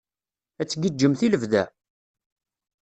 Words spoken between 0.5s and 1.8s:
Ad tgiǧǧemt i lebda?